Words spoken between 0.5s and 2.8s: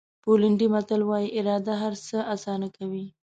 متل وایي اراده هر څه آسانه